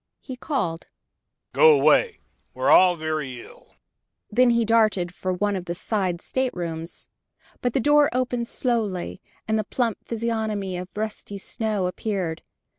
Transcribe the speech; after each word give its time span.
He 0.19 0.35
called: 0.35 0.87
"Go 1.53 1.75
away 1.79 2.21
we're 2.55 2.71
all 2.71 2.95
very 2.95 3.39
ill!" 3.39 3.75
Then 4.31 4.49
he 4.49 4.65
darted 4.65 5.13
for 5.13 5.31
one 5.31 5.55
of 5.55 5.65
the 5.65 5.75
side 5.75 6.21
staterooms. 6.23 7.07
But 7.61 7.73
the 7.73 7.79
door 7.81 8.09
opened 8.11 8.47
slowly, 8.47 9.21
and 9.47 9.59
the 9.59 9.63
plump 9.63 9.99
physiognomy 10.07 10.75
of 10.75 10.89
Rusty 10.95 11.37
Snow 11.37 11.85
appeared. 11.85 12.41